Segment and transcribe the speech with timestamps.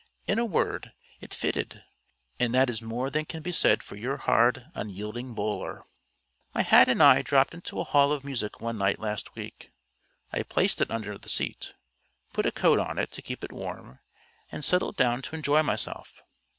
[0.27, 1.83] In a word, it fitted
[2.39, 5.83] and that is more than can be said for your hard, unyielding bowler.
[6.55, 9.69] My hat and I dropped into a hall of music one night last week.
[10.33, 11.75] I placed it under the seat,
[12.33, 13.99] put a coat on it to keep it warm,
[14.51, 16.23] and settled down to enjoy myself.